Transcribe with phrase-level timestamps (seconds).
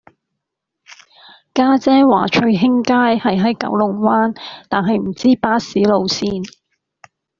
[1.53, 4.35] 家姐話翠興街係喺九龍灣
[4.67, 6.43] 但係唔知巴士路線